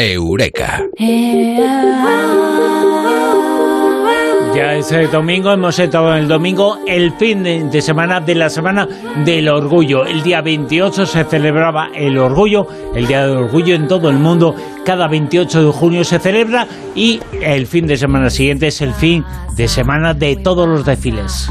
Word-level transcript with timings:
Eureka. 0.00 0.84
Ya 4.54 4.74
es 4.74 4.92
el 4.92 5.10
domingo, 5.10 5.50
hemos 5.50 5.76
estado 5.80 6.14
en 6.14 6.22
el 6.22 6.28
domingo, 6.28 6.78
el 6.86 7.12
fin 7.14 7.42
de 7.42 7.82
semana 7.82 8.20
de 8.20 8.36
la 8.36 8.48
Semana 8.48 8.88
del 9.24 9.48
Orgullo. 9.48 10.06
El 10.06 10.22
día 10.22 10.40
28 10.40 11.04
se 11.04 11.24
celebraba 11.24 11.90
el 11.96 12.16
Orgullo, 12.16 12.68
el 12.94 13.08
Día 13.08 13.26
del 13.26 13.38
Orgullo 13.38 13.74
en 13.74 13.88
todo 13.88 14.08
el 14.08 14.18
mundo. 14.18 14.54
Cada 14.84 15.08
28 15.08 15.66
de 15.66 15.72
junio 15.72 16.04
se 16.04 16.20
celebra 16.20 16.68
y 16.94 17.18
el 17.42 17.66
fin 17.66 17.88
de 17.88 17.96
semana 17.96 18.30
siguiente 18.30 18.68
es 18.68 18.80
el 18.80 18.94
fin 18.94 19.24
de 19.56 19.66
semana 19.66 20.14
de 20.14 20.36
todos 20.36 20.68
los 20.68 20.86
desfiles. 20.86 21.50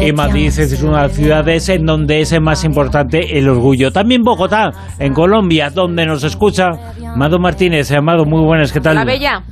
Y 0.00 0.12
Madrid 0.12 0.46
es 0.46 0.82
una 0.82 1.02
de 1.02 1.08
las 1.08 1.12
ciudades 1.12 1.68
en 1.68 1.86
donde 1.86 2.20
es 2.20 2.40
más 2.40 2.64
importante 2.64 3.38
el 3.38 3.48
orgullo. 3.48 3.90
También 3.90 4.22
Bogotá, 4.22 4.70
en 4.98 5.12
Colombia, 5.14 5.70
donde 5.70 6.06
nos 6.06 6.24
escucha 6.24 6.70
Amado 7.14 7.38
Martínez. 7.38 7.90
Amado, 7.92 8.24
muy 8.24 8.42
buenas, 8.44 8.72
¿qué 8.72 8.80
tal? 8.80 8.94
La 8.94 9.04
Bella. 9.04 9.42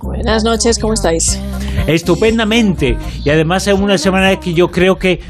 Buenas 0.00 0.44
noches, 0.44 0.78
¿cómo 0.78 0.94
estáis? 0.94 1.40
Estupendamente. 1.86 2.96
Y 3.24 3.30
además 3.30 3.66
es 3.66 3.78
una 3.78 3.98
semana 3.98 4.36
que 4.36 4.54
yo 4.54 4.68
creo 4.68 4.96
que 4.96 5.20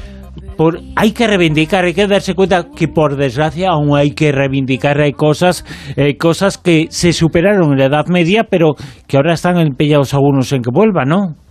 por, 0.56 0.80
hay 0.96 1.12
que 1.12 1.26
reivindicar, 1.26 1.84
hay 1.84 1.94
que 1.94 2.06
darse 2.06 2.34
cuenta 2.34 2.66
que 2.74 2.88
por 2.88 3.16
desgracia 3.16 3.70
aún 3.70 3.96
hay 3.96 4.10
que 4.12 4.32
reivindicar 4.32 5.00
hay 5.00 5.12
cosas, 5.12 5.64
eh, 5.96 6.16
cosas 6.16 6.58
que 6.58 6.86
se 6.90 7.12
superaron 7.12 7.72
en 7.72 7.78
la 7.78 7.84
Edad 7.86 8.06
Media, 8.08 8.44
pero 8.44 8.74
que 9.06 9.16
ahora 9.16 9.34
están 9.34 9.58
empeñados 9.58 10.14
algunos 10.14 10.52
en 10.52 10.62
que 10.62 10.70
vuelvan, 10.72 11.08
¿no? 11.08 11.47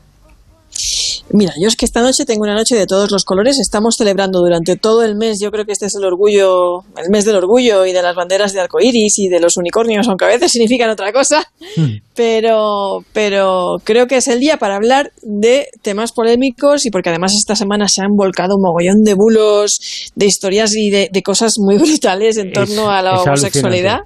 Mira, 1.31 1.53
yo 1.59 1.67
es 1.67 1.75
que 1.75 1.85
esta 1.85 2.01
noche 2.01 2.25
tengo 2.25 2.43
una 2.43 2.55
noche 2.55 2.75
de 2.75 2.85
todos 2.85 3.11
los 3.11 3.25
colores. 3.25 3.59
Estamos 3.59 3.95
celebrando 3.97 4.39
durante 4.39 4.75
todo 4.77 5.03
el 5.03 5.15
mes. 5.15 5.39
Yo 5.41 5.51
creo 5.51 5.65
que 5.65 5.73
este 5.73 5.87
es 5.87 5.95
el 5.95 6.05
orgullo, 6.05 6.83
el 6.95 7.09
mes 7.09 7.25
del 7.25 7.35
orgullo 7.35 7.85
y 7.85 7.91
de 7.91 8.01
las 8.01 8.15
banderas 8.15 8.53
de 8.53 8.61
arcoíris 8.61 9.19
y 9.19 9.27
de 9.27 9.39
los 9.39 9.57
unicornios, 9.57 10.07
aunque 10.07 10.25
a 10.25 10.29
veces 10.29 10.51
significan 10.53 10.89
otra 10.89 11.11
cosa. 11.11 11.43
Hmm. 11.75 11.97
Pero, 12.15 13.03
pero 13.13 13.77
creo 13.83 14.07
que 14.07 14.17
es 14.17 14.27
el 14.27 14.39
día 14.39 14.57
para 14.57 14.75
hablar 14.75 15.11
de 15.21 15.67
temas 15.81 16.11
polémicos 16.11 16.85
y 16.85 16.91
porque 16.91 17.09
además 17.09 17.33
esta 17.33 17.55
semana 17.55 17.87
se 17.87 18.01
han 18.01 18.15
volcado 18.15 18.55
un 18.55 18.61
mogollón 18.61 19.03
de 19.03 19.13
bulos, 19.13 20.11
de 20.15 20.25
historias 20.25 20.75
y 20.75 20.89
de, 20.89 21.09
cosas 21.23 21.55
muy 21.57 21.77
brutales 21.77 22.37
en 22.37 22.53
torno 22.53 22.89
a 22.89 23.01
la 23.01 23.21
homosexualidad. 23.21 23.99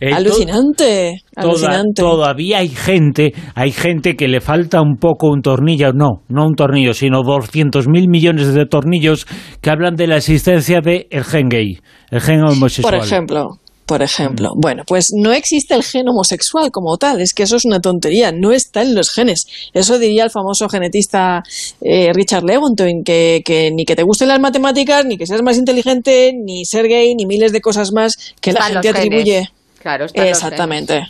Eh, 0.00 0.12
alucinante, 0.12 1.22
alucinante. 1.34 2.02
Todavía 2.02 2.58
hay 2.58 2.68
gente, 2.68 3.32
hay 3.54 3.72
gente 3.72 4.14
que 4.14 4.28
le 4.28 4.40
falta 4.40 4.82
un 4.82 4.96
poco 4.96 5.28
un 5.28 5.40
tornillo, 5.40 5.92
no, 5.92 6.22
no 6.28 6.46
un 6.46 6.54
tornillo, 6.54 6.92
sino 6.92 7.22
200 7.22 7.88
mil 7.88 8.08
millones 8.08 8.52
de 8.52 8.66
tornillos 8.66 9.26
que 9.62 9.70
hablan 9.70 9.94
de 9.94 10.06
la 10.06 10.18
existencia 10.18 10.80
del 10.82 11.06
el 11.10 11.24
gen 11.24 11.48
gay, 11.48 11.78
el 12.10 12.20
gen 12.20 12.42
homosexual. 12.42 12.94
Por 12.94 13.02
ejemplo, 13.02 13.48
por 13.86 14.02
ejemplo. 14.02 14.50
Mm. 14.54 14.60
Bueno, 14.60 14.82
pues 14.86 15.12
no 15.16 15.32
existe 15.32 15.74
el 15.74 15.84
gen 15.84 16.08
homosexual 16.08 16.70
como 16.70 16.98
tal, 16.98 17.20
es 17.20 17.32
que 17.32 17.44
eso 17.44 17.56
es 17.56 17.64
una 17.64 17.80
tontería, 17.80 18.32
no 18.32 18.52
está 18.52 18.82
en 18.82 18.94
los 18.94 19.10
genes. 19.10 19.46
Eso 19.72 19.98
diría 19.98 20.24
el 20.24 20.30
famoso 20.30 20.68
genetista 20.68 21.42
eh, 21.80 22.12
Richard 22.12 22.44
Lewontin, 22.44 23.02
que, 23.04 23.40
que, 23.44 23.70
ni 23.72 23.84
que 23.84 23.94
te 23.96 24.02
gusten 24.02 24.28
las 24.28 24.40
matemáticas, 24.40 25.06
ni 25.06 25.16
que 25.16 25.26
seas 25.26 25.42
más 25.42 25.56
inteligente, 25.56 26.32
ni 26.34 26.64
ser 26.64 26.88
gay, 26.88 27.14
ni 27.14 27.26
miles 27.26 27.52
de 27.52 27.60
cosas 27.60 27.92
más 27.92 28.34
que 28.40 28.52
la 28.52 28.62
gente 28.62 28.88
atribuye. 28.88 29.48
Claro, 29.86 30.06
Exactamente. 30.12 31.06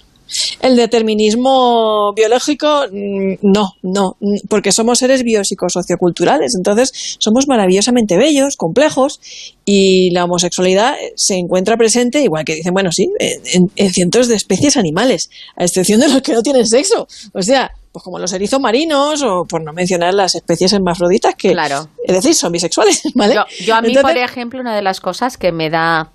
El 0.61 0.77
determinismo 0.77 2.13
biológico, 2.15 2.85
mm, 2.91 3.37
no, 3.41 3.73
no, 3.83 4.17
porque 4.51 4.71
somos 4.73 4.99
seres 4.99 5.23
biopsicosocioculturales, 5.23 6.55
entonces 6.57 7.17
somos 7.19 7.47
maravillosamente 7.49 8.19
bellos, 8.19 8.57
complejos, 8.57 9.19
y 9.65 10.11
la 10.11 10.25
homosexualidad 10.25 10.95
se 11.15 11.37
encuentra 11.37 11.79
presente, 11.79 12.23
igual 12.23 12.45
que 12.45 12.57
dicen, 12.57 12.75
bueno, 12.75 12.91
sí, 12.93 13.09
en, 13.19 13.91
cientos 13.93 14.29
de 14.29 14.35
especies 14.35 14.77
animales, 14.77 15.31
a 15.57 15.65
excepción 15.65 16.01
de 16.01 16.09
los 16.09 16.21
que 16.21 16.35
no 16.35 16.43
tienen 16.43 16.67
sexo. 16.67 17.07
O 17.33 17.43
sea, 17.43 17.71
pues 17.93 18.03
como 18.03 18.19
los 18.19 18.33
erizos 18.35 18.61
marinos, 18.61 19.23
o 19.23 19.47
por 19.48 19.63
no 19.63 19.73
mencionar 19.73 20.13
las 20.13 20.35
especies 20.35 20.73
hermafroditas, 20.75 21.35
que, 21.35 21.53
claro. 21.53 21.89
es 22.05 22.15
decir, 22.15 22.35
son 22.35 22.53
bisexuales, 22.53 23.01
¿vale? 23.15 23.36
Yo, 23.65 23.75
a 23.75 23.81
mí, 23.81 23.95
por 23.95 24.19
ejemplo, 24.19 24.61
una 24.61 24.77
de 24.77 24.83
las 24.83 25.01
cosas 25.01 25.39
que 25.39 25.51
me 25.51 25.70
da 25.70 26.11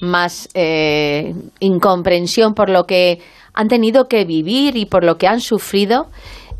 más 0.00 0.48
eh, 0.54 1.34
incomprensión 1.60 2.54
por 2.54 2.70
lo 2.70 2.84
que 2.84 3.20
han 3.54 3.68
tenido 3.68 4.06
que 4.06 4.24
vivir 4.24 4.76
y 4.76 4.86
por 4.86 5.04
lo 5.04 5.16
que 5.16 5.26
han 5.26 5.40
sufrido 5.40 6.06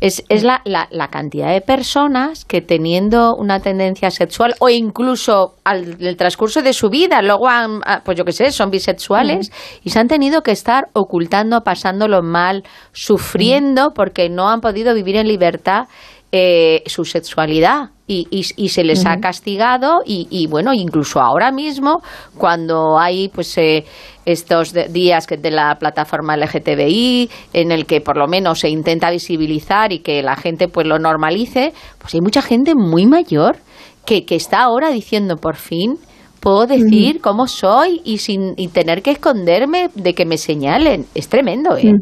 es, 0.01 0.23
es 0.29 0.43
la, 0.43 0.61
la, 0.65 1.07
cantidad 1.09 1.51
de 1.51 1.61
personas 1.61 2.45
que 2.45 2.61
teniendo 2.61 3.35
una 3.35 3.59
tendencia 3.59 4.11
sexual 4.11 4.55
o 4.59 4.69
incluso 4.69 5.55
al 5.65 5.97
el 5.99 6.15
transcurso 6.15 6.61
de 6.61 6.73
su 6.73 6.89
vida, 6.89 7.21
luego 7.21 7.49
han, 7.49 7.81
ah, 7.85 8.01
pues 8.05 8.17
yo 8.17 8.23
qué 8.23 8.31
sé, 8.31 8.51
son 8.51 8.71
bisexuales 8.71 9.51
y 9.83 9.89
se 9.89 9.99
han 9.99 10.07
tenido 10.07 10.41
que 10.41 10.51
estar 10.51 10.87
ocultando, 10.93 11.61
pasándolo 11.61 12.21
mal, 12.21 12.63
sufriendo 12.93 13.91
porque 13.93 14.29
no 14.29 14.49
han 14.49 14.61
podido 14.61 14.93
vivir 14.93 15.17
en 15.17 15.27
libertad 15.27 15.87
eh, 16.31 16.83
su 16.85 17.05
sexualidad 17.05 17.89
y, 18.05 18.27
y, 18.31 18.69
se 18.69 18.83
les 18.83 19.05
ha 19.05 19.17
castigado 19.17 20.01
y, 20.05 20.27
y, 20.29 20.47
bueno 20.47 20.73
incluso 20.73 21.19
ahora 21.19 21.51
mismo 21.51 22.01
cuando 22.37 22.99
hay 22.99 23.29
pues 23.29 23.55
eh, 23.57 23.83
estos 24.25 24.73
días 24.91 25.25
que 25.25 25.37
de 25.37 25.51
la 25.51 25.75
plataforma 25.79 26.37
LGTBI 26.37 27.29
en 27.53 27.71
el 27.71 27.85
que 27.85 28.01
por 28.01 28.17
lo 28.17 28.27
menos 28.27 28.59
se 28.59 28.69
intenta 28.69 29.11
visibilizar 29.11 29.91
y 29.91 29.99
que 29.99 30.21
la 30.21 30.35
gente 30.35 30.67
pues 30.67 30.87
lo 30.87 30.99
normalice 30.99 31.73
pues 31.97 32.13
hay 32.15 32.21
mucha 32.21 32.41
gente 32.41 32.73
muy 32.75 33.07
mayor 33.07 33.57
que, 34.05 34.25
que 34.25 34.35
está 34.35 34.63
ahora 34.63 34.89
diciendo 34.89 35.35
por 35.37 35.55
fin 35.55 35.97
puedo 36.39 36.65
decir 36.67 37.21
cómo 37.21 37.47
soy 37.47 38.01
y 38.03 38.19
sin 38.19 38.53
y 38.55 38.69
tener 38.69 39.01
que 39.01 39.11
esconderme 39.11 39.89
de 39.93 40.13
que 40.13 40.25
me 40.25 40.37
señalen 40.37 41.05
es 41.13 41.27
tremendo 41.27 41.75
¿eh? 41.77 41.93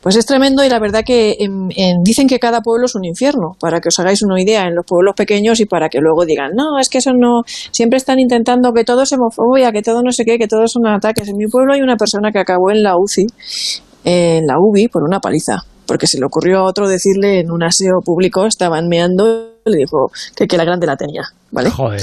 Pues 0.00 0.16
es 0.16 0.26
tremendo 0.26 0.64
y 0.64 0.68
la 0.68 0.78
verdad 0.78 1.02
que 1.04 1.36
dicen 2.02 2.28
que 2.28 2.38
cada 2.38 2.60
pueblo 2.60 2.86
es 2.86 2.94
un 2.94 3.04
infierno, 3.04 3.56
para 3.58 3.80
que 3.80 3.88
os 3.88 3.98
hagáis 3.98 4.22
una 4.22 4.40
idea 4.40 4.66
en 4.66 4.74
los 4.74 4.84
pueblos 4.84 5.14
pequeños 5.16 5.60
y 5.60 5.66
para 5.66 5.88
que 5.88 5.98
luego 6.00 6.24
digan, 6.24 6.52
no, 6.54 6.78
es 6.78 6.88
que 6.88 6.98
eso 6.98 7.12
no, 7.14 7.42
siempre 7.46 7.96
están 7.96 8.18
intentando 8.18 8.72
que 8.72 8.84
todo 8.84 9.02
es 9.02 9.12
homofobia, 9.12 9.72
que 9.72 9.82
todo 9.82 10.02
no 10.02 10.12
sé 10.12 10.24
qué, 10.24 10.38
que 10.38 10.48
todos 10.48 10.72
son 10.72 10.86
ataques. 10.86 11.28
En 11.28 11.36
mi 11.36 11.46
pueblo 11.46 11.72
hay 11.74 11.80
una 11.80 11.96
persona 11.96 12.30
que 12.32 12.38
acabó 12.38 12.70
en 12.70 12.82
la 12.82 12.96
UCI, 12.96 13.26
en 14.04 14.46
la 14.46 14.58
UBI, 14.58 14.88
por 14.88 15.02
una 15.02 15.20
paliza, 15.20 15.62
porque 15.86 16.06
se 16.06 16.18
le 16.18 16.26
ocurrió 16.26 16.58
a 16.58 16.64
otro 16.64 16.88
decirle 16.88 17.40
en 17.40 17.50
un 17.50 17.62
aseo 17.62 18.00
público, 18.04 18.46
estaban 18.46 18.88
meando 18.88 19.54
y 19.64 19.70
le 19.70 19.76
dijo 19.78 20.10
que, 20.36 20.46
que 20.46 20.56
la 20.56 20.64
grande 20.64 20.86
la 20.86 20.96
tenía, 20.96 21.22
¿vale? 21.50 21.70
Joder. 21.70 22.00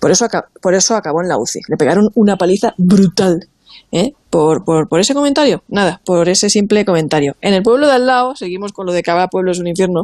Por 0.00 0.10
eso, 0.10 0.26
por 0.60 0.74
eso 0.74 0.96
acabó 0.96 1.22
en 1.22 1.28
la 1.28 1.36
UCI. 1.36 1.60
Le 1.68 1.76
pegaron 1.76 2.08
una 2.14 2.36
paliza 2.36 2.72
brutal. 2.78 3.48
¿Eh? 3.92 4.12
Por, 4.30 4.64
por, 4.64 4.88
por, 4.88 4.98
ese 5.00 5.14
comentario, 5.14 5.62
nada, 5.68 6.00
por 6.04 6.28
ese 6.28 6.50
simple 6.50 6.84
comentario. 6.84 7.36
En 7.40 7.54
el 7.54 7.62
pueblo 7.62 7.86
de 7.86 7.92
al 7.92 8.06
lado, 8.06 8.34
seguimos 8.34 8.72
con 8.72 8.86
lo 8.86 8.92
de 8.92 9.02
cada 9.02 9.28
pueblo 9.28 9.52
es 9.52 9.58
un 9.58 9.68
infierno, 9.68 10.02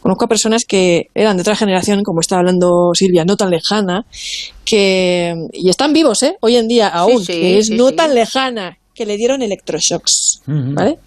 conozco 0.00 0.24
a 0.24 0.28
personas 0.28 0.64
que 0.64 1.08
eran 1.14 1.36
de 1.36 1.42
otra 1.42 1.56
generación, 1.56 2.02
como 2.04 2.20
estaba 2.20 2.40
hablando 2.40 2.92
Silvia, 2.94 3.24
no 3.24 3.36
tan 3.36 3.50
lejana, 3.50 4.06
que 4.64 5.34
y 5.52 5.68
están 5.68 5.92
vivos, 5.92 6.22
¿eh? 6.22 6.36
Hoy 6.40 6.56
en 6.56 6.68
día 6.68 6.88
aún, 6.88 7.26
que 7.26 7.58
es 7.58 7.70
no 7.70 7.92
tan 7.92 8.14
lejana, 8.14 8.78
que 9.00 9.06
le 9.06 9.16
dieron 9.16 9.40
electroshocks, 9.40 10.42
¿vale? 10.46 10.98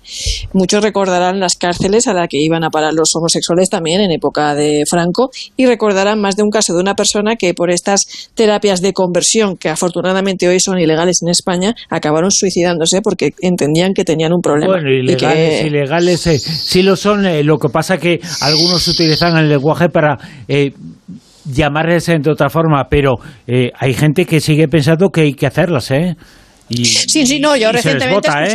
Muchos 0.51 0.83
recordarán 0.83 1.39
las 1.39 1.55
cárceles 1.55 2.07
a 2.07 2.15
las 2.15 2.27
que 2.27 2.39
iban 2.41 2.63
a 2.63 2.71
parar 2.71 2.91
los 2.95 3.15
homosexuales 3.15 3.69
también 3.69 4.01
en 4.01 4.09
época 4.09 4.55
de 4.55 4.83
Franco 4.89 5.29
y 5.55 5.67
recordarán 5.67 6.19
más 6.19 6.35
de 6.35 6.41
un 6.41 6.49
caso 6.49 6.73
de 6.73 6.79
una 6.79 6.95
persona 6.95 7.35
que 7.35 7.53
por 7.53 7.69
estas 7.69 8.31
terapias 8.33 8.81
de 8.81 8.93
conversión, 8.93 9.57
que 9.57 9.69
afortunadamente 9.69 10.47
hoy 10.47 10.59
son 10.59 10.79
ilegales 10.79 11.19
en 11.21 11.29
España, 11.29 11.75
acabaron 11.91 12.31
suicidándose 12.31 13.03
porque 13.03 13.35
entendían 13.41 13.93
que 13.93 14.03
tenían 14.03 14.33
un 14.33 14.41
problema. 14.41 14.73
Bueno, 14.73 14.89
ilegales, 14.89 15.63
ilegales, 15.63 16.25
eh, 16.25 16.39
sí 16.39 16.81
lo 16.81 16.95
son, 16.95 17.27
eh, 17.27 17.43
lo 17.43 17.59
que 17.59 17.69
pasa 17.69 17.99
que 17.99 18.19
algunos 18.41 18.87
utilizan 18.87 19.37
el 19.37 19.49
lenguaje 19.49 19.89
para... 19.89 20.17
Eh, 20.47 20.71
llamarles 21.45 22.05
de 22.05 22.31
otra 22.31 22.49
forma, 22.49 22.85
pero 22.89 23.15
eh, 23.47 23.71
hay 23.77 23.93
gente 23.93 24.25
que 24.25 24.39
sigue 24.39 24.69
pensando 24.69 25.09
que 25.09 25.21
hay 25.21 25.33
que 25.33 25.45
hacerlas, 25.45 25.91
¿eh? 25.91 26.15
Sí, 26.75 27.25
sí, 27.25 27.39
no, 27.39 27.55
yo 27.55 27.71
recientemente 27.71 28.29
he 28.29 28.47
¿eh? 28.47 28.53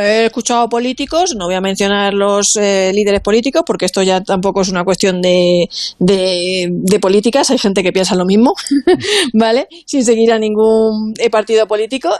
He 0.00 0.26
escuchado 0.26 0.68
políticos, 0.68 1.34
no 1.36 1.46
voy 1.46 1.54
a 1.54 1.60
mencionar 1.60 2.14
los 2.14 2.56
eh, 2.56 2.92
líderes 2.94 3.20
políticos 3.20 3.62
porque 3.66 3.86
esto 3.86 4.02
ya 4.02 4.22
tampoco 4.22 4.60
es 4.62 4.68
una 4.68 4.84
cuestión 4.84 5.20
de, 5.20 5.68
de, 5.98 6.98
políticas, 7.00 7.50
hay 7.50 7.58
gente 7.58 7.82
que 7.82 7.92
piensa 7.92 8.14
lo 8.14 8.24
mismo, 8.24 8.54
¿vale? 9.32 9.68
Sin 9.86 10.04
seguir 10.04 10.32
a 10.32 10.38
ningún 10.38 11.14
eh, 11.18 11.30
partido 11.30 11.66
político, 11.66 12.10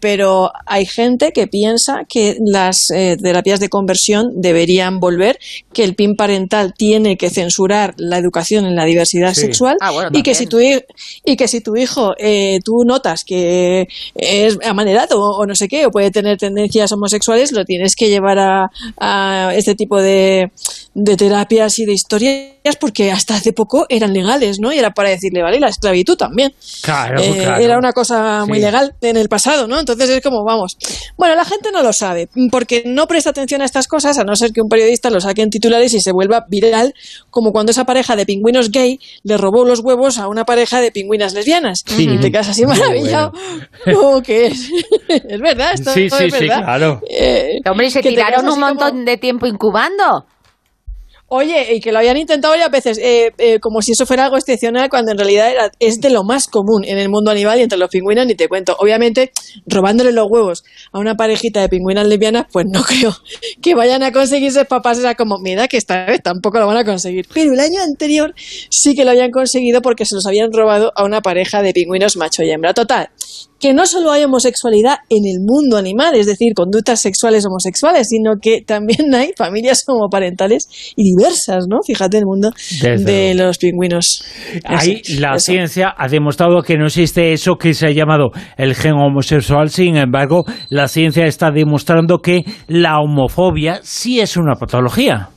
pero 0.00 0.50
hay 0.66 0.86
gente 0.86 1.32
que 1.32 1.46
piensa 1.46 2.04
que 2.08 2.36
las 2.44 2.86
terapias 2.88 3.60
de 3.60 3.68
conversión 3.68 4.32
deberían 4.36 5.00
volver, 5.00 5.38
que 5.72 5.84
el 5.84 5.94
PIN 5.94 6.16
parental 6.16 6.74
tiene 6.76 7.16
que 7.16 7.30
censurar 7.30 7.94
la 7.98 8.18
educación 8.18 8.66
en 8.66 8.76
la 8.76 8.84
diversidad 8.84 9.34
sexual 9.34 9.76
ah, 9.80 10.10
y, 10.12 10.22
que 10.22 10.34
si 10.34 10.46
tu, 10.46 10.58
y 10.60 11.36
que 11.36 11.48
si 11.48 11.60
tu 11.60 11.76
hijo 11.76 12.14
tú 12.64 12.84
notas 12.84 13.24
que 13.24 13.88
es 14.14 14.58
amanerado 14.64 15.20
o 15.20 15.46
no 15.46 15.54
sé 15.54 15.68
qué, 15.68 15.86
o 15.86 15.90
puede 15.90 16.10
tener 16.10 16.38
tendencias 16.38 16.92
homosexuales, 16.92 17.25
lo 17.52 17.64
tienes 17.64 17.96
que 17.96 18.08
llevar 18.08 18.38
a, 18.38 18.70
a 18.98 19.52
este 19.54 19.74
tipo 19.74 20.00
de, 20.00 20.50
de 20.94 21.16
terapias 21.16 21.78
y 21.78 21.84
de 21.86 21.92
historias 21.92 22.46
porque 22.80 23.12
hasta 23.12 23.36
hace 23.36 23.52
poco 23.52 23.86
eran 23.88 24.12
legales, 24.12 24.58
¿no? 24.58 24.72
Y 24.72 24.78
era 24.78 24.90
para 24.92 25.08
decirle, 25.10 25.42
vale, 25.42 25.60
la 25.60 25.68
esclavitud 25.68 26.16
también. 26.16 26.52
Claro, 26.82 27.20
Eh, 27.20 27.32
claro. 27.36 27.62
Era 27.62 27.78
una 27.78 27.92
cosa 27.92 28.44
muy 28.46 28.58
Sí. 28.58 28.64
legal 28.64 28.94
en 29.00 29.16
el 29.16 29.28
pasado, 29.28 29.66
¿no? 29.68 29.78
Entonces 29.78 30.10
es 30.10 30.20
como, 30.20 30.42
vamos. 30.44 30.76
Bueno, 31.16 31.34
la 31.36 31.44
gente 31.44 31.70
no 31.72 31.82
lo 31.82 31.92
sabe, 31.92 32.28
porque 32.50 32.82
no 32.86 33.06
presta 33.06 33.30
atención 33.30 33.62
a 33.62 33.64
estas 33.64 33.86
cosas, 33.86 34.18
a 34.18 34.24
no 34.24 34.34
ser 34.34 34.52
que 34.52 34.60
un 34.60 34.68
periodista 34.68 35.10
lo 35.10 35.20
saque 35.20 35.42
en 35.42 35.50
titulares 35.50 35.94
y 35.94 36.00
se 36.00 36.10
vuelva 36.12 36.46
viral, 36.48 36.92
como 37.30 37.52
cuando 37.52 37.70
esa 37.70 37.84
pareja 37.84 38.16
de 38.16 38.26
pingüinos 38.26 38.70
gay 38.72 38.98
le 39.22 39.36
robó 39.36 39.64
los 39.64 39.80
huevos 39.80 40.18
a 40.18 40.26
una 40.28 40.44
pareja 40.44 40.80
de 40.80 40.90
pingüinas 40.90 41.34
lesbianas. 41.34 41.84
Sí. 41.86 42.08
Y 42.10 42.18
te 42.18 42.32
quedas 42.32 42.48
así 42.48 42.66
maravillado. 42.66 43.32
¿Cómo 43.94 44.22
que 44.24 44.46
es? 44.46 44.68
es 45.08 45.40
verdad, 45.40 45.72
esto 45.74 45.92
Sí, 45.92 46.06
es 46.06 46.14
sí, 46.14 46.30
sí, 46.30 46.46
claro. 46.46 47.00
Eh, 47.18 47.60
Hombre, 47.68 47.86
y 47.86 47.90
se 47.90 48.02
tiraron 48.02 48.48
un 48.48 48.60
montón 48.60 48.90
como- 48.90 49.04
de 49.04 49.16
tiempo 49.16 49.46
incubando. 49.46 50.26
Oye, 51.28 51.74
y 51.74 51.80
que 51.80 51.90
lo 51.90 51.98
habían 51.98 52.16
intentado 52.18 52.52
varias 52.52 52.70
veces, 52.70 52.98
eh, 52.98 53.32
eh, 53.38 53.58
como 53.58 53.82
si 53.82 53.90
eso 53.90 54.06
fuera 54.06 54.26
algo 54.26 54.36
excepcional, 54.36 54.88
cuando 54.88 55.10
en 55.10 55.18
realidad 55.18 55.50
era, 55.50 55.72
es 55.80 56.00
de 56.00 56.08
lo 56.10 56.22
más 56.22 56.46
común 56.46 56.84
en 56.84 56.98
el 56.98 57.08
mundo 57.08 57.32
animal 57.32 57.58
y 57.58 57.62
entre 57.62 57.78
los 57.78 57.90
pingüinos, 57.90 58.26
ni 58.26 58.36
te 58.36 58.46
cuento. 58.46 58.76
Obviamente, 58.78 59.32
robándole 59.66 60.12
los 60.12 60.28
huevos 60.30 60.62
a 60.92 61.00
una 61.00 61.16
parejita 61.16 61.60
de 61.62 61.68
pingüinas 61.68 62.06
lesbianas, 62.06 62.46
pues 62.52 62.66
no 62.72 62.80
creo 62.84 63.12
que 63.60 63.74
vayan 63.74 64.04
a 64.04 64.12
conseguirse 64.12 64.66
papás. 64.66 65.00
Era 65.00 65.16
como, 65.16 65.38
mira, 65.42 65.66
que 65.66 65.78
esta 65.78 66.06
vez 66.06 66.22
tampoco 66.22 66.60
lo 66.60 66.68
van 66.68 66.76
a 66.76 66.84
conseguir. 66.84 67.26
Pero 67.34 67.52
el 67.54 67.58
año 67.58 67.82
anterior 67.82 68.32
sí 68.70 68.94
que 68.94 69.04
lo 69.04 69.10
habían 69.10 69.32
conseguido 69.32 69.82
porque 69.82 70.04
se 70.04 70.14
los 70.14 70.26
habían 70.26 70.52
robado 70.52 70.92
a 70.94 71.02
una 71.02 71.22
pareja 71.22 71.60
de 71.60 71.72
pingüinos 71.72 72.16
macho 72.16 72.44
y 72.44 72.52
hembra. 72.52 72.72
Total, 72.72 73.08
que 73.60 73.72
no 73.72 73.86
solo 73.86 74.10
hay 74.12 74.24
homosexualidad 74.24 74.96
en 75.08 75.24
el 75.26 75.38
mundo 75.40 75.76
animal, 75.76 76.14
es 76.14 76.26
decir, 76.26 76.52
conductas 76.54 77.00
sexuales 77.00 77.44
homosexuales, 77.46 78.08
sino 78.08 78.34
que 78.40 78.60
también 78.62 79.14
hay 79.14 79.30
familias 79.36 79.82
homoparentales 79.86 80.68
y 80.96 81.14
diversas, 81.14 81.64
¿no? 81.68 81.78
Fíjate 81.86 82.18
el 82.18 82.24
mundo 82.26 82.50
Desde 82.82 83.04
de 83.04 83.34
luego. 83.34 83.48
los 83.48 83.58
pingüinos. 83.58 84.24
Ahí 84.64 85.00
Eso, 85.04 85.20
la 85.20 85.36
eso. 85.36 85.46
ciencia 85.52 85.94
ha 85.96 86.08
demostrado 86.08 86.62
que 86.62 86.76
no 86.76 86.86
existe 86.86 87.32
eso 87.32 87.56
que 87.56 87.74
se 87.74 87.86
ha 87.86 87.90
llamado 87.92 88.30
el 88.56 88.74
gen 88.74 88.94
homosexual. 88.94 89.70
Sin 89.70 89.96
embargo, 89.96 90.44
la 90.68 90.88
ciencia 90.88 91.26
está 91.26 91.50
demostrando 91.50 92.18
que 92.18 92.44
la 92.68 93.00
homofobia 93.00 93.80
sí 93.82 94.20
es 94.20 94.36
una 94.36 94.54
patología. 94.56 95.30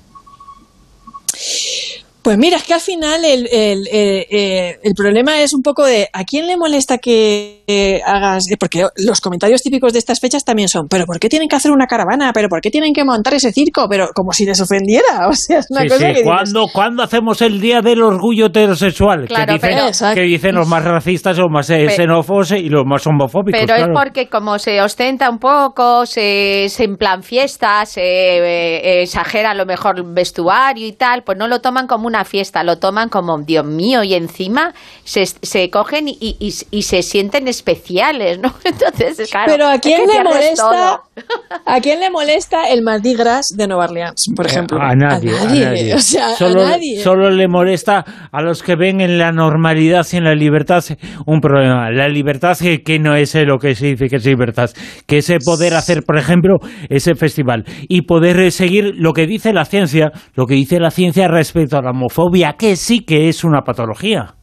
Pues 2.22 2.38
mira, 2.38 2.58
es 2.58 2.64
que 2.64 2.74
al 2.74 2.82
final 2.82 3.24
el, 3.24 3.48
el, 3.52 3.88
eh, 3.92 4.28
eh, 4.30 4.80
el 4.84 4.94
problema 4.94 5.42
es 5.42 5.54
un 5.54 5.62
poco 5.62 5.86
de 5.86 6.10
¿a 6.12 6.26
quién 6.26 6.48
le 6.48 6.58
molesta 6.58 6.98
que 6.98 7.64
eh, 7.66 8.02
hagas? 8.06 8.44
Porque 8.60 8.86
los 8.98 9.22
comentarios 9.22 9.62
típicos 9.62 9.94
de 9.94 10.00
estas 10.00 10.20
fechas 10.20 10.44
también 10.44 10.68
son 10.68 10.88
¿pero 10.90 11.06
por 11.06 11.18
qué 11.18 11.30
tienen 11.30 11.48
que 11.48 11.56
hacer 11.56 11.72
una 11.72 11.88
caravana? 11.88 12.32
¿pero 12.34 12.50
por 12.50 12.60
qué 12.60 12.70
tienen 12.72 12.94
que 12.94 13.06
montar 13.06 13.34
ese 13.36 13.54
circo? 13.54 13.88
Pero 13.90 14.10
como 14.14 14.34
si 14.34 14.46
les 14.46 14.60
ofendiera, 14.60 15.06
o 15.30 15.34
sea, 15.34 15.60
es 15.60 15.68
una 15.70 15.82
Sí, 15.84 15.88
cosa 15.88 16.00
sí. 16.00 16.04
que 16.06 16.10
dices, 16.10 16.24
¿Cuándo, 16.26 16.66
cuándo 16.74 17.04
hacemos 17.04 17.42
el 17.42 17.62
Día 17.62 17.80
del 17.82 18.02
Orgullo 18.04 18.48
Heterosexual? 18.48 19.26
Claro, 19.26 19.46
que, 19.46 19.54
dicen, 19.54 19.70
pero- 20.02 20.14
que 20.14 20.22
dicen 20.22 20.56
los 20.56 20.68
más 20.68 20.84
racistas, 20.84 21.38
los 21.38 21.50
más 21.50 21.70
eh, 21.70 21.88
xenófobos 21.90 22.52
y 22.52 22.68
los 22.68 22.84
más 22.86 23.08
homofóbicos. 23.08 23.62
Pero 23.62 23.76
claro. 23.76 23.94
es 23.94 23.98
porque 23.98 24.28
como 24.28 24.60
se 24.60 24.82
ostenta 24.82 25.30
un 25.30 25.40
poco, 25.40 26.06
se, 26.06 26.68
se 26.68 26.84
en 26.84 26.98
plan 26.98 27.24
fiesta, 27.24 27.86
se 27.86 28.02
eh, 28.04 29.02
exagera 29.04 29.52
a 29.52 29.56
lo 29.56 29.66
mejor 29.66 29.98
el 29.98 30.04
vestuario 30.14 30.86
y 30.86 30.92
tal, 30.92 31.24
pues 31.24 31.38
no 31.38 31.48
lo 31.48 31.62
toman 31.62 31.88
como 31.88 32.08
una 32.10 32.19
fiesta, 32.26 32.64
lo 32.64 32.78
toman 32.80 33.10
como, 33.10 33.38
Dios 33.40 33.66
mío, 33.66 34.04
y 34.04 34.14
encima 34.14 34.74
se, 35.04 35.26
se 35.26 35.70
cogen 35.70 36.08
y, 36.08 36.18
y- 36.22 36.54
y 36.72 36.82
se 36.84 37.02
sienten 37.04 37.48
especiales, 37.48 38.40
¿no? 38.40 38.54
Entonces, 38.64 39.30
claro. 39.30 39.52
Pero 39.52 39.68
a 39.68 39.80
quién 39.80 40.02
le 40.08 40.24
molesta, 40.24 41.02
a 41.66 41.82
quién 41.82 42.00
le 42.00 42.10
molesta 42.10 42.70
el 42.70 42.82
Mardi 42.82 43.14
Gras 43.16 43.48
de 43.56 43.68
Nueva 43.68 43.86
Orleans, 43.86 44.26
por 44.36 44.46
ejemplo. 44.46 44.78
Eh, 44.78 44.82
A 44.84 44.96
nadie, 44.96 45.32
a 45.38 45.46
nadie. 45.46 45.94
O 45.94 46.00
sea, 46.00 46.30
solo, 46.36 46.62
a 46.66 46.70
nadie. 46.72 47.02
solo 47.04 47.30
le 47.30 47.48
molesta 47.48 48.04
a 48.32 48.42
los 48.42 48.64
que 48.64 48.76
ven 48.76 49.02
en 49.02 49.18
la 49.18 49.32
normalidad 49.32 50.06
y 50.12 50.18
en 50.18 50.24
la 50.24 50.36
libertad 50.36 50.84
un 51.26 51.42
problema. 51.42 51.90
La 51.92 52.08
libertad 52.08 52.58
que, 52.58 52.82
que 52.84 53.00
no 53.00 53.16
es 53.16 53.36
lo 53.36 53.58
que 53.60 53.76
se 53.76 53.88
dice 53.88 54.08
que 54.10 54.18
es 54.18 54.26
libertad, 54.26 54.70
que 55.08 55.18
es 55.20 55.32
poder 55.46 55.74
hacer, 55.74 56.04
por 56.04 56.18
ejemplo, 56.18 56.58
ese 56.90 57.16
festival 57.16 57.66
y 57.88 58.02
poder 58.04 58.52
seguir 58.52 58.94
lo 58.96 59.14
que 59.14 59.28
dice 59.28 59.54
la 59.54 59.66
ciencia, 59.66 60.12
lo 60.36 60.46
que 60.46 60.56
dice 60.56 60.80
la 60.80 60.92
ciencia 60.92 61.28
respecto 61.28 61.78
a 61.78 61.82
la 61.82 61.94
homofobia, 62.00 62.56
que 62.58 62.76
sí 62.76 63.02
que 63.02 63.30
es 63.30 63.44
una 63.44 63.62
patología. 63.62 64.36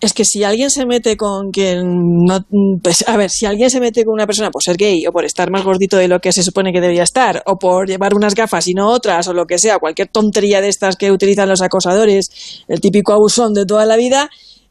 Es 0.00 0.12
que 0.12 0.26
si 0.26 0.44
alguien 0.44 0.68
se 0.68 0.84
mete 0.84 1.16
con 1.16 1.50
quien 1.50 1.82
no. 2.26 2.40
Pues, 2.82 3.02
a 3.08 3.16
ver, 3.16 3.30
si 3.30 3.46
alguien 3.46 3.70
se 3.70 3.80
mete 3.80 4.04
con 4.04 4.12
una 4.12 4.26
persona 4.26 4.50
por 4.50 4.62
ser 4.62 4.76
gay 4.76 5.06
o 5.06 5.12
por 5.12 5.24
estar 5.24 5.50
más 5.50 5.64
gordito 5.64 5.96
de 5.96 6.08
lo 6.08 6.20
que 6.20 6.32
se 6.32 6.42
supone 6.42 6.72
que 6.72 6.80
debería 6.82 7.04
estar, 7.04 7.42
o 7.46 7.56
por 7.56 7.88
llevar 7.88 8.14
unas 8.14 8.34
gafas 8.34 8.68
y 8.68 8.74
no 8.74 8.88
otras, 8.90 9.26
o 9.28 9.32
lo 9.32 9.46
que 9.46 9.58
sea, 9.58 9.78
cualquier 9.78 10.08
tontería 10.08 10.60
de 10.60 10.68
estas 10.68 10.96
que 10.96 11.10
utilizan 11.10 11.48
los 11.48 11.62
acosadores, 11.62 12.62
el 12.68 12.80
típico 12.80 13.14
abusón 13.14 13.54
de 13.54 13.64
toda 13.64 13.86
la 13.86 13.96
vida. 13.96 14.28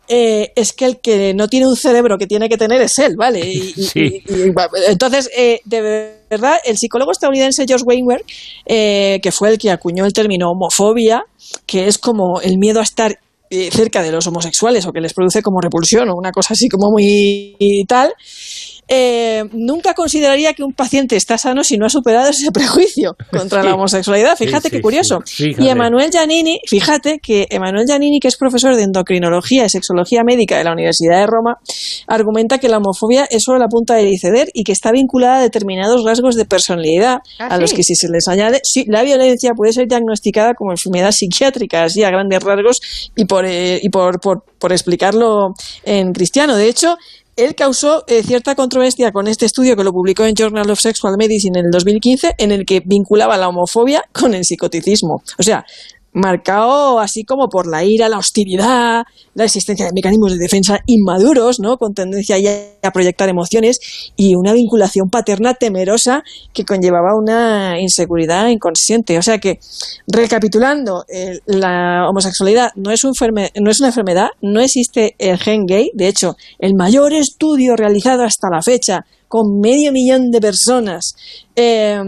eh, 0.10 0.52
es 0.58 0.74
que 0.74 0.84
el 0.86 1.00
que 1.00 1.34
no 1.34 1.48
tiene 1.48 1.66
un 1.66 1.78
cerebro 1.78 2.18
que 2.18 2.28
tiene 2.28 2.50
que 2.50 2.58
tener 2.58 2.82
es 2.82 3.00
él, 3.00 3.16
¿vale? 3.18 3.40
Y, 3.40 3.72
Sí. 3.94 4.22
y- 4.28 4.34
y- 4.50 4.54
entonces, 4.90 5.30
eh, 5.36 5.62
de 5.64 6.18
verdad, 6.34 6.58
el 6.66 6.78
psicólogo 6.78 7.12
estadounidense 7.12 7.66
George 7.68 7.86
Weinberg, 7.86 8.24
eh, 8.66 9.20
que 9.22 9.32
fue 9.32 9.50
el 9.50 9.58
que 9.58 9.72
acuñó 9.72 10.06
el 10.06 10.14
término 10.14 10.52
homofobia, 10.52 11.24
que 11.66 11.88
es 11.88 11.98
como 11.98 12.42
el 12.42 12.58
miedo 12.58 12.80
a 12.80 12.84
estar 12.84 13.20
eh, 13.56 13.70
cerca 13.72 14.02
de 14.02 14.12
los 14.12 14.26
homosexuales 14.26 14.86
o 14.88 14.92
que 14.92 15.00
les 15.00 15.14
produce 15.14 15.42
como 15.44 15.62
repulsión 15.62 16.10
o 16.10 16.16
una 16.16 16.32
cosa 16.32 16.54
así 16.54 16.68
como 16.70 16.90
muy 16.92 17.56
y 17.60 17.86
tal, 17.86 18.14
eh, 18.90 19.44
nunca 19.54 19.94
consideraría 19.94 20.54
que 20.54 20.62
un 20.64 20.74
paciente 20.74 21.16
está 21.16 21.38
sano 21.38 21.64
si 21.64 21.78
no 21.78 21.86
ha 21.86 21.90
superado 21.90 22.30
ese 22.30 22.52
prejuicio 22.52 23.16
contra 23.32 23.62
Sí. 23.62 23.68
la 23.68 23.76
homosexualidad. 23.76 24.36
Fíjate 24.38 24.70
sí, 24.70 24.76
qué 24.76 24.82
curioso. 24.82 25.20
Y 25.40 25.68
Emanuel 25.70 26.12
Giannini, 26.12 26.60
fíjate 26.68 27.20
que 27.20 27.48
Emanuel 27.50 27.86
Giannini, 27.88 28.20
que 28.20 28.28
es 28.28 28.36
profesor 28.36 28.76
de 28.76 28.84
endocrinología 28.84 29.66
y 29.66 29.70
sexología 29.70 30.24
médica 30.26 30.58
de 30.58 30.66
la 30.66 30.74
Universidad 30.74 31.20
de 31.20 31.28
Roma, 31.28 31.58
argumenta 32.08 32.58
que 32.58 32.68
la 32.68 32.78
homofobia 32.78 33.26
es 33.30 33.44
solo 33.44 33.58
la 33.60 33.68
punta 33.68 33.96
del 33.96 34.08
iceberg 34.10 34.50
y 34.54 34.64
que 34.64 34.74
está 34.74 34.92
vinculada 34.92 35.38
a 35.38 35.42
determinados 35.42 36.04
rasgos 36.04 36.36
de 36.36 36.46
personalidad 36.46 37.20
Ah, 37.40 37.48
a 37.52 37.58
los 37.58 37.74
que 37.74 37.84
si 37.84 37.96
se 37.96 38.10
les 38.10 38.28
añade, 38.28 38.60
sí, 38.64 38.86
la 38.88 39.04
violencia 39.04 39.52
puede 39.56 39.72
ser 39.74 39.88
diagnosticada 39.88 40.54
como 40.56 40.72
enfermedad 40.72 41.12
psiquiátrica, 41.12 41.86
así 41.86 42.04
a 42.04 42.10
grandes 42.10 42.44
rasgos, 42.44 42.82
y 43.16 43.26
por, 43.26 43.43
eh, 43.46 43.80
y 43.82 43.90
por, 43.90 44.20
por, 44.20 44.44
por 44.60 44.72
explicarlo 44.72 45.54
en 45.84 46.14
cristiano. 46.14 46.56
De 46.56 46.68
hecho, 46.68 46.98
él 47.36 47.56
causó 47.56 48.04
eh, 48.08 48.22
cierta 48.24 48.56
controversia 48.56 49.12
con 49.12 49.28
este 49.28 49.46
estudio 49.46 49.76
que 49.76 49.84
lo 49.84 49.92
publicó 49.92 50.24
en 50.26 50.36
Journal 50.36 50.70
of 50.70 50.80
Sexual 50.80 51.16
Medicine 51.18 51.60
en 51.60 51.66
el 51.66 51.72
2015, 51.72 52.36
en 52.38 52.52
el 52.52 52.66
que 52.66 52.82
vinculaba 52.86 53.38
la 53.38 53.50
homofobia 53.50 54.04
con 54.12 54.34
el 54.34 54.46
psicoticismo. 54.46 55.24
O 55.38 55.44
sea, 55.44 55.66
marcado 56.14 57.00
así 57.00 57.24
como 57.24 57.50
por 57.50 57.68
la 57.68 57.84
ira, 57.84 58.10
la 58.10 58.18
hostilidad, 58.18 59.04
la 59.34 59.44
existencia 59.44 59.86
de 59.86 59.92
mecanismos 59.94 60.32
de 60.34 60.38
defensa 60.38 60.80
inmaduros, 60.86 61.60
¿no? 61.60 61.78
con 61.78 61.94
tendencia 61.94 62.38
ya 62.38 62.52
a 62.84 62.92
proyectar 62.92 63.30
emociones 63.30 63.80
y 64.16 64.36
una 64.36 64.54
vinculación 64.54 65.10
paterna 65.10 65.56
temerosa 65.56 66.24
que 66.54 66.66
conllevaba 66.66 67.18
una 67.18 67.80
inseguridad 67.80 68.48
inconsciente. 68.48 69.18
O 69.18 69.22
sea 69.22 69.40
que, 69.40 69.60
recapitulando, 70.08 71.06
la 71.46 72.08
homosexualidad 72.10 72.72
no 72.76 72.92
es, 72.92 73.04
un 73.04 73.14
no 73.60 73.72
es 73.72 73.80
una 73.80 73.90
enfermedad, 73.90 74.28
no 74.42 74.60
existe 74.60 75.16
el 75.18 75.38
gen 75.38 75.66
gay, 75.66 75.92
de 75.94 76.08
hecho, 76.08 76.36
el 76.60 76.76
mayor 76.76 77.14
estudio 77.14 77.76
realizado 77.76 78.24
hasta 78.24 78.50
la 78.50 78.62
fecha 78.62 79.06
con 79.28 79.60
medio 79.60 79.92
millón 79.92 80.30
de 80.30 80.40
personas 80.40 81.16
eh, 81.56 82.00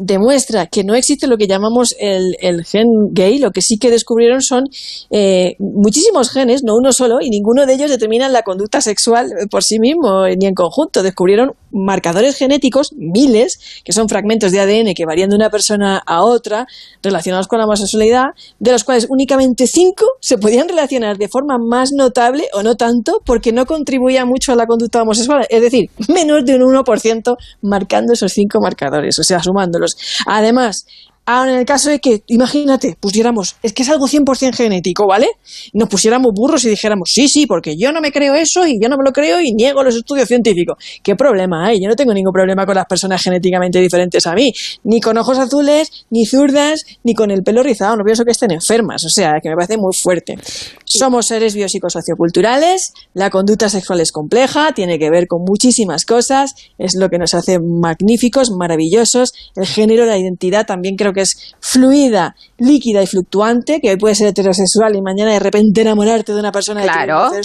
demuestra 0.00 0.66
que 0.66 0.82
no 0.82 0.94
existe 0.94 1.26
lo 1.26 1.36
que 1.36 1.46
llamamos 1.46 1.94
el, 2.00 2.34
el 2.40 2.64
gen 2.64 3.12
gay, 3.12 3.38
lo 3.38 3.50
que 3.50 3.60
sí 3.60 3.78
que 3.78 3.90
descubrieron 3.90 4.40
son 4.40 4.64
eh, 5.10 5.56
muchísimos 5.58 6.30
genes, 6.30 6.62
no 6.64 6.74
uno 6.76 6.92
solo, 6.92 7.18
y 7.20 7.28
ninguno 7.28 7.66
de 7.66 7.74
ellos 7.74 7.90
determinan 7.90 8.32
la 8.32 8.42
conducta 8.42 8.80
sexual 8.80 9.30
por 9.50 9.62
sí 9.62 9.78
mismo 9.78 10.26
eh, 10.26 10.36
ni 10.36 10.46
en 10.46 10.54
conjunto. 10.54 11.02
Descubrieron 11.02 11.52
marcadores 11.72 12.36
genéticos, 12.36 12.92
miles, 12.96 13.82
que 13.84 13.92
son 13.92 14.08
fragmentos 14.08 14.52
de 14.52 14.60
ADN 14.60 14.94
que 14.94 15.06
varían 15.06 15.30
de 15.30 15.36
una 15.36 15.50
persona 15.50 16.02
a 16.04 16.22
otra, 16.22 16.66
relacionados 17.02 17.48
con 17.48 17.58
la 17.58 17.64
homosexualidad, 17.64 18.26
de 18.58 18.72
los 18.72 18.84
cuales 18.84 19.06
únicamente 19.08 19.66
cinco 19.66 20.06
se 20.20 20.38
podían 20.38 20.68
relacionar 20.68 21.18
de 21.18 21.28
forma 21.28 21.58
más 21.58 21.92
notable 21.92 22.48
o 22.52 22.62
no 22.62 22.76
tanto, 22.76 23.20
porque 23.24 23.52
no 23.52 23.66
contribuía 23.66 24.24
mucho 24.24 24.52
a 24.52 24.56
la 24.56 24.66
conducta 24.66 25.02
homosexual. 25.02 25.46
Es 25.48 25.62
decir, 25.62 25.90
menos 26.08 26.44
de 26.44 26.56
un 26.56 26.62
1% 26.62 27.36
marcando 27.62 28.12
esos 28.12 28.32
cinco 28.32 28.60
marcadores, 28.60 29.18
o 29.18 29.24
sea, 29.24 29.42
sumándolos. 29.42 29.96
Además, 30.26 30.86
Ahora, 31.26 31.52
en 31.52 31.58
el 31.58 31.64
caso 31.64 31.90
de 31.90 32.00
que, 32.00 32.22
imagínate, 32.26 32.96
pusiéramos, 32.98 33.56
es 33.62 33.72
que 33.72 33.82
es 33.82 33.88
algo 33.88 34.08
100% 34.08 34.54
genético, 34.54 35.06
¿vale? 35.06 35.28
Nos 35.72 35.88
pusiéramos 35.88 36.32
burros 36.34 36.64
y 36.64 36.70
dijéramos, 36.70 37.10
sí, 37.12 37.28
sí, 37.28 37.46
porque 37.46 37.76
yo 37.78 37.92
no 37.92 38.00
me 38.00 38.10
creo 38.10 38.34
eso 38.34 38.66
y 38.66 38.80
yo 38.82 38.88
no 38.88 38.96
me 38.96 39.04
lo 39.04 39.12
creo 39.12 39.40
y 39.40 39.52
niego 39.52 39.84
los 39.84 39.94
estudios 39.94 40.26
científicos. 40.26 40.76
¿Qué 41.04 41.14
problema 41.14 41.66
hay? 41.66 41.80
Yo 41.80 41.88
no 41.88 41.94
tengo 41.94 42.12
ningún 42.12 42.32
problema 42.32 42.66
con 42.66 42.74
las 42.74 42.86
personas 42.86 43.22
genéticamente 43.22 43.80
diferentes 43.80 44.26
a 44.26 44.34
mí, 44.34 44.52
ni 44.82 45.00
con 45.00 45.16
ojos 45.18 45.38
azules, 45.38 46.06
ni 46.10 46.26
zurdas, 46.26 46.82
ni 47.04 47.14
con 47.14 47.30
el 47.30 47.42
pelo 47.42 47.62
rizado. 47.62 47.96
No 47.96 48.04
pienso 48.04 48.24
que 48.24 48.32
estén 48.32 48.50
enfermas, 48.50 49.04
o 49.04 49.08
sea, 49.10 49.34
que 49.42 49.50
me 49.50 49.54
parece 49.54 49.76
muy 49.76 49.92
fuerte. 49.94 50.36
Somos 50.84 51.26
seres 51.26 51.54
biopsicosocioculturales, 51.54 52.92
la 53.14 53.30
conducta 53.30 53.68
sexual 53.68 54.00
es 54.00 54.10
compleja, 54.10 54.72
tiene 54.74 54.98
que 54.98 55.10
ver 55.10 55.26
con 55.28 55.44
muchísimas 55.44 56.04
cosas, 56.04 56.54
es 56.78 56.96
lo 56.96 57.08
que 57.08 57.18
nos 57.18 57.34
hace 57.34 57.58
magníficos, 57.60 58.50
maravillosos. 58.50 59.32
El 59.54 59.66
género, 59.66 60.06
la 60.06 60.18
identidad 60.18 60.66
también 60.66 60.96
creo 60.96 61.09
que 61.12 61.22
es 61.22 61.54
fluida, 61.60 62.34
líquida 62.58 63.02
y 63.02 63.06
fluctuante, 63.06 63.80
que 63.80 63.90
hoy 63.90 63.96
puede 63.96 64.14
ser 64.14 64.28
heterosexual 64.28 64.94
y 64.96 65.02
mañana 65.02 65.32
de 65.32 65.40
repente 65.40 65.80
enamorarte 65.80 66.32
de 66.32 66.40
una 66.40 66.52
persona 66.52 66.82
claro. 66.82 67.30
de 67.30 67.42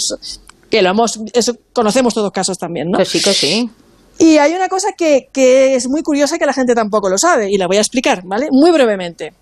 que 0.70 0.82
lo 0.82 0.90
hemos, 0.90 1.20
eso 1.32 1.56
conocemos 1.72 2.14
todos 2.14 2.32
casos 2.32 2.58
también, 2.58 2.90
¿no? 2.90 2.98
Que 2.98 3.04
sí, 3.04 3.22
que 3.22 3.32
sí. 3.32 3.70
Y 4.18 4.38
hay 4.38 4.52
una 4.52 4.68
cosa 4.68 4.88
que, 4.96 5.28
que 5.32 5.74
es 5.74 5.88
muy 5.88 6.02
curiosa 6.02 6.38
que 6.38 6.46
la 6.46 6.52
gente 6.52 6.74
tampoco 6.74 7.08
lo 7.08 7.18
sabe, 7.18 7.50
y 7.50 7.56
la 7.56 7.66
voy 7.66 7.76
a 7.76 7.80
explicar, 7.80 8.22
¿vale? 8.24 8.48
Muy 8.50 8.70
brevemente. 8.70 9.32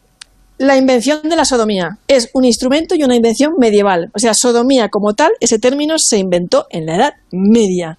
La 0.58 0.76
invención 0.76 1.20
de 1.28 1.34
la 1.34 1.44
sodomía 1.44 1.98
es 2.06 2.30
un 2.32 2.44
instrumento 2.44 2.94
y 2.94 3.02
una 3.02 3.16
invención 3.16 3.54
medieval. 3.58 4.10
O 4.14 4.18
sea, 4.18 4.34
sodomía 4.34 4.88
como 4.88 5.14
tal, 5.14 5.32
ese 5.40 5.58
término 5.58 5.96
se 5.98 6.18
inventó 6.18 6.66
en 6.70 6.86
la 6.86 6.96
Edad 6.96 7.12
Media 7.32 7.98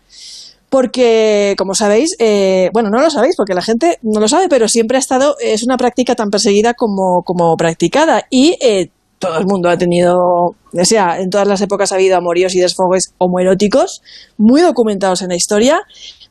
porque, 0.70 1.56
como 1.58 1.74
sabéis, 1.74 2.16
eh, 2.20 2.70
bueno, 2.74 2.90
no 2.90 3.00
lo 3.00 3.10
sabéis 3.10 3.36
porque 3.38 3.54
la 3.54 3.62
gente 3.62 3.98
no 4.02 4.20
lo 4.20 4.28
sabe, 4.28 4.48
pero 4.50 4.68
siempre 4.68 4.98
ha 4.98 5.00
estado, 5.00 5.36
es 5.40 5.64
una 5.64 5.78
práctica 5.78 6.16
tan 6.16 6.30
perseguida 6.30 6.74
como, 6.74 7.24
practicada 7.58 8.26
y 8.30 8.58
eh, 8.62 8.90
todo 9.20 9.38
el 9.38 9.46
mundo 9.46 9.70
ha 9.70 9.78
tenido, 9.78 10.18
o 10.18 10.86
sea, 10.86 11.20
en 11.20 11.30
todas 11.30 11.48
las 11.48 11.62
épocas 11.62 11.92
ha 11.92 11.96
habido 11.96 12.18
amoríos 12.18 12.54
y 12.56 12.60
desfogues 12.60 13.14
homoeróticos 13.18 14.02
muy 14.38 14.62
documentados 14.62 15.22
en 15.22 15.30
la 15.30 15.36
historia. 15.36 15.80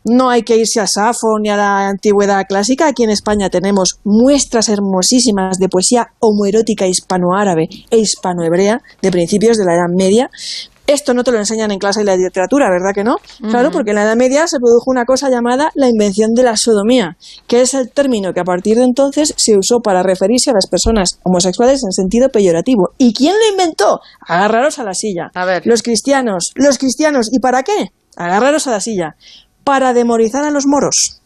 No 0.04 0.28
hay 0.28 0.42
que 0.42 0.58
irse 0.58 0.80
a 0.80 0.86
Safo 0.86 1.38
ni 1.40 1.48
a 1.48 1.56
la 1.56 1.88
antigüedad 1.88 2.44
clásica. 2.46 2.88
Aquí 2.88 3.04
en 3.04 3.10
España 3.10 3.48
tenemos 3.48 4.00
muestras 4.04 4.68
hermosísimas 4.68 5.58
de 5.58 5.70
poesía 5.70 6.08
homoerótica 6.20 6.86
hispanoárabe 6.86 7.68
e 7.90 7.96
hispanohebrea 7.96 8.82
de 9.00 9.10
principios 9.10 9.56
de 9.56 9.64
la 9.64 9.74
Edad 9.74 9.88
Media, 9.88 10.28
esto 10.86 11.14
no 11.14 11.24
te 11.24 11.32
lo 11.32 11.38
enseñan 11.38 11.70
en 11.70 11.78
clase 11.78 12.00
de 12.00 12.06
la 12.06 12.16
literatura, 12.16 12.68
¿verdad 12.70 12.92
que 12.94 13.04
no? 13.04 13.16
Claro, 13.50 13.70
porque 13.70 13.90
en 13.90 13.96
la 13.96 14.04
Edad 14.04 14.16
Media 14.16 14.46
se 14.46 14.58
produjo 14.58 14.90
una 14.90 15.04
cosa 15.04 15.30
llamada 15.30 15.70
la 15.74 15.88
invención 15.88 16.32
de 16.34 16.42
la 16.42 16.56
sodomía, 16.56 17.16
que 17.46 17.62
es 17.62 17.74
el 17.74 17.90
término 17.90 18.32
que 18.32 18.40
a 18.40 18.44
partir 18.44 18.76
de 18.76 18.84
entonces 18.84 19.34
se 19.36 19.56
usó 19.56 19.80
para 19.80 20.02
referirse 20.02 20.50
a 20.50 20.54
las 20.54 20.66
personas 20.66 21.18
homosexuales 21.22 21.82
en 21.84 21.92
sentido 21.92 22.28
peyorativo. 22.28 22.90
¿Y 22.98 23.14
quién 23.14 23.34
lo 23.34 23.50
inventó? 23.50 24.00
Agarraros 24.20 24.78
a 24.78 24.84
la 24.84 24.94
silla. 24.94 25.30
A 25.34 25.44
ver. 25.44 25.66
Los 25.66 25.82
cristianos. 25.82 26.52
Los 26.54 26.78
cristianos. 26.78 27.28
¿Y 27.32 27.40
para 27.40 27.62
qué? 27.62 27.92
Agarraros 28.16 28.66
a 28.66 28.72
la 28.72 28.80
silla. 28.80 29.16
Para 29.64 29.94
demorizar 29.94 30.44
a 30.44 30.50
los 30.50 30.66
moros. 30.66 31.20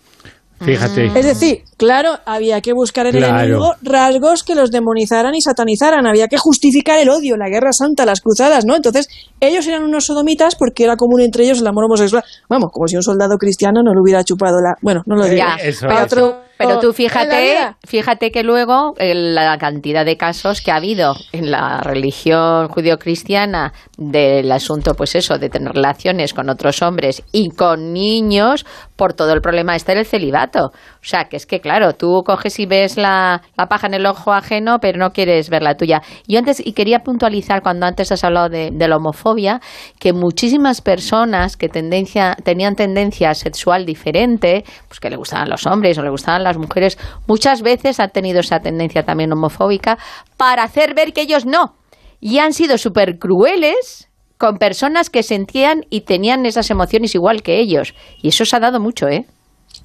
Fíjate. 0.61 1.07
Es 1.07 1.25
decir, 1.25 1.63
claro, 1.77 2.19
había 2.27 2.61
que 2.61 2.73
buscar 2.73 3.07
en 3.07 3.17
el 3.17 3.25
enemigo 3.25 3.75
rasgos 3.83 4.43
que 4.43 4.55
los 4.55 4.71
demonizaran 4.71 5.35
y 5.35 5.41
satanizaran. 5.41 6.07
Había 6.07 6.27
que 6.27 6.37
justificar 6.37 6.99
el 6.99 7.09
odio, 7.09 7.37
la 7.37 7.49
guerra 7.49 7.73
santa, 7.73 8.05
las 8.05 8.21
cruzadas, 8.21 8.65
¿no? 8.65 8.75
Entonces, 8.75 9.09
ellos 9.41 9.67
eran 9.69 9.85
unos 9.85 10.07
sodomitas 10.07 10.57
porque 10.57 10.85
era 10.85 10.97
común 10.97 11.21
entre 11.21 11.45
ellos 11.45 11.61
el 11.61 11.67
amor 11.67 11.85
homosexual. 11.85 12.25
Vamos, 12.49 12.71
como 12.73 12.89
si 12.89 12.97
un 12.97 13.03
soldado 13.03 13.37
cristiano 13.37 13.83
no 13.85 13.93
le 13.93 14.01
hubiera 14.01 14.25
chupado 14.25 14.61
la. 14.61 14.75
Bueno, 14.83 15.03
no 15.07 15.17
lo 15.17 15.25
digo. 15.25 15.37
Ya, 15.37 15.57
eso 15.63 15.87
tú, 16.09 16.35
pero 16.59 16.81
tú 16.81 16.89
En 16.89 16.89
la 16.89 16.93
fíjate, 16.93 17.77
fíjate 17.87 18.31
que 18.31 18.43
luego 18.43 18.95
eh, 18.99 19.15
la 19.15 19.57
cantidad 19.59 20.05
de 20.05 20.17
casos 20.17 20.61
que 20.61 20.73
ha 20.73 20.77
habido 20.77 21.15
en 21.33 21.51
la 21.51 21.81
religión 21.81 22.69
judio-cristiana 22.69 23.73
del 23.97 24.51
asunto, 24.51 24.95
pues 24.95 25.15
eso, 25.15 25.39
de 25.39 25.49
tener 25.49 25.73
relaciones 25.73 26.35
con 26.35 26.51
otros 26.51 26.83
hombres 26.83 27.23
y 27.33 27.51
con 27.51 27.93
niños 27.93 28.67
por 28.97 29.15
todo 29.15 29.33
el 29.33 29.41
problema 29.41 29.77
este 29.77 29.95
del 29.95 30.05
celibato. 30.05 30.67
O 30.67 31.03
sea, 31.03 31.25
que 31.25 31.37
es 31.37 31.47
que 31.47 31.61
claro, 31.61 31.93
tú 31.93 32.23
coges 32.25 32.59
y 32.59 32.67
ves 32.67 32.97
la, 32.97 33.43
la 33.57 33.67
paja 33.67 33.87
en 33.87 33.95
el 33.95 34.07
ojo 34.07 34.33
ajeno, 34.33 34.79
pero 34.81 34.99
no 34.99 35.11
quieres 35.11 35.51
ver 35.51 35.63
la 35.63 35.77
tuya. 35.77 36.03
Yo 36.27 36.39
antes, 36.39 36.61
y 36.65 36.73
quería 36.73 37.01
puntualizar 37.01 37.63
cuando 37.63 37.87
antes 37.87 38.11
has 38.11 38.25
hablado 38.25 38.49
de, 38.49 38.71
de 38.73 38.89
la 38.89 38.97
homofobia, 38.97 39.61
que 40.01 40.13
muchísimas 40.13 40.81
personas 40.81 41.57
que 41.57 41.69
tendencia, 41.69 42.37
tenían 42.45 42.75
tendencia 42.75 43.35
sexual 43.35 43.87
diferente, 43.87 44.65
pues 44.89 45.01
que 45.01 45.11
le 45.11 45.17
gustaban 45.17 45.49
los 45.49 45.67
hombres 45.67 45.97
o 45.99 46.03
le 46.03 46.11
gustaban 46.11 46.43
las 46.43 46.48
mujeres, 46.57 46.99
muchas 47.27 47.61
veces 47.61 48.01
han 48.01 48.11
tenido 48.11 48.41
esa 48.41 48.61
tendencia 48.61 49.03
también 49.03 49.33
homofóbica 49.33 49.99
para 50.37 50.63
hacer 50.63 50.95
ver 50.95 51.13
que 51.13 51.23
ellos 51.23 51.45
no. 51.45 51.75
Y 52.21 52.39
han 52.39 52.55
sido 52.55 52.79
súper 52.79 53.19
crueles 53.19 54.09
con 54.39 54.57
personas 54.57 55.11
que 55.11 55.23
sentían 55.23 55.85
y 55.91 56.03
tenían 56.03 56.47
esas 56.47 56.71
emociones 56.71 57.15
igual 57.15 57.43
que 57.43 57.59
ellos. 57.59 57.95
Y 58.23 58.29
eso 58.29 58.45
se 58.45 58.57
ha 58.57 58.61
dado 58.61 58.81
mucho, 58.81 59.09
¿eh? 59.09 59.27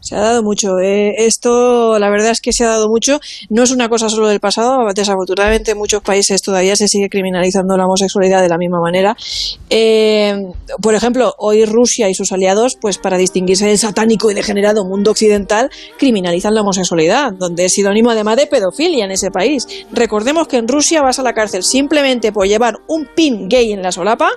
Se 0.04 0.16
ha 0.16 0.20
dado 0.20 0.44
mucho. 0.44 0.80
eh, 0.80 1.16
esto, 1.18 1.98
la 1.98 2.10
verdad 2.10 2.32
es 2.32 2.42
que 2.42 2.52
se 2.52 2.66
ha 2.66 2.68
dado 2.68 2.90
mucho. 2.90 3.20
No 3.50 3.64
es 3.64 3.72
una 3.72 3.88
cosa 3.88 4.10
solo 4.10 4.28
del 4.28 4.42
pasado. 4.42 4.86
Desafortunadamente, 4.94 5.72
en 5.72 5.78
muchos 5.78 6.02
países 6.02 6.42
todavía 6.42 6.76
se 6.76 6.90
sigue 6.90 7.10
criminalizando 7.10 7.78
la 7.78 7.86
homosexualidad 7.86 8.42
de 8.42 8.50
la 8.50 8.58
misma 8.58 8.82
manera. 8.82 9.16
Eh, 9.70 10.46
por 10.82 10.94
ejemplo, 10.94 11.34
hoy 11.38 11.64
Rusia 11.64 12.10
y 12.10 12.14
sus 12.14 12.34
aliados, 12.34 12.76
pues 12.76 12.98
para 12.98 13.18
distinguirse 13.18 13.66
del 13.66 13.78
satánico 13.78 14.30
y 14.30 14.34
degenerado 14.34 14.84
mundo 14.86 15.12
occidental, 15.12 15.70
criminalizan 15.98 16.54
la 16.54 16.62
homosexualidad, 16.62 17.32
donde 17.32 17.66
es 17.66 17.74
sinónimo 17.74 18.10
además 18.10 18.36
de 18.36 18.48
pedofilia 18.48 19.06
en 19.06 19.12
ese 19.12 19.32
país. 19.32 19.66
Recordemos 19.92 20.50
que 20.50 20.58
en 20.58 20.68
Rusia 20.68 21.02
vas 21.02 21.20
a 21.20 21.24
la 21.24 21.34
cárcel 21.34 21.64
simplemente 21.64 22.34
por 22.34 22.46
llevar 22.46 22.80
un 22.88 23.08
pin 23.16 23.48
gay 23.48 23.72
en 23.72 23.82
la 23.82 23.94
solapa 23.94 24.32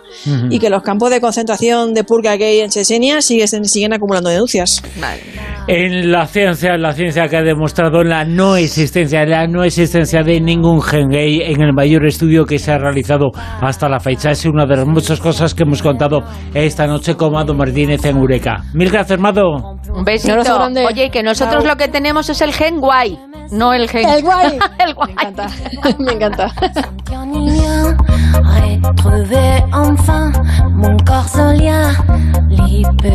y 0.49 0.61
que 0.61 0.71
los 0.71 0.83
campos 0.83 1.11
de 1.11 1.21
concentración 1.21 1.93
de 1.93 2.05
purga 2.05 2.37
gay 2.37 2.61
en 2.61 2.71
Chechenia 2.71 3.21
siguen, 3.21 3.65
siguen 3.65 3.93
acumulando 3.93 4.31
denuncias. 4.31 4.81
En 5.69 6.13
la 6.13 6.27
ciencia, 6.27 6.77
la 6.77 6.93
ciencia 6.93 7.27
que 7.27 7.37
ha 7.37 7.43
demostrado 7.43 8.05
la 8.05 8.25
no 8.25 8.55
existencia, 8.55 9.27
la 9.27 9.49
no 9.49 9.65
existencia 9.65 10.23
de 10.23 10.41
ningún 10.41 10.81
gen 10.81 11.09
gay 11.09 11.43
en 11.43 11.61
el 11.61 11.73
mayor 11.73 12.07
estudio 12.07 12.47
que 12.47 12.61
se 12.61 12.71
ha 12.71 12.79
realizado 12.79 13.33
hasta 13.61 13.89
la 13.89 13.99
fecha. 13.99 14.31
Es 14.31 14.47
una 14.47 14.65
de 14.65 14.77
las 14.77 14.87
muchas 14.87 15.19
cosas 15.19 15.55
que 15.55 15.65
hemos 15.65 15.83
contado 15.83 16.23
esta 16.55 16.87
noche 16.87 17.17
con 17.17 17.33
Mado 17.33 17.53
Martínez 17.53 18.05
en 18.05 18.17
Eureka. 18.17 18.63
Mil 18.75 18.91
gracias, 18.91 19.19
Mado. 19.19 19.77
Un 19.93 20.05
besito. 20.05 20.37
Oye, 20.87 21.11
que 21.11 21.25
nosotros 21.25 21.65
Chao. 21.65 21.73
lo 21.73 21.77
que 21.77 21.89
tenemos 21.89 22.29
es 22.29 22.41
el 22.41 22.53
gen 22.53 22.79
guay, 22.79 23.19
no 23.51 23.75
el 23.75 23.89
gen. 23.89 24.09
El 24.09 24.23
guay. 24.23 24.59
el 24.87 24.95
guay. 24.95 25.15
Me 25.15 25.23
encanta. 25.23 25.49
Me 25.99 26.13
encanta. 26.13 26.55